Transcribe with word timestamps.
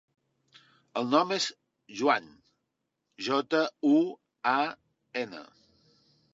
El 1.01 1.05
nom 1.15 1.33
és 1.35 1.47
Juan: 1.99 2.25
jota, 3.29 3.63
u, 3.93 3.95
a, 4.57 4.59
ena. 5.25 5.47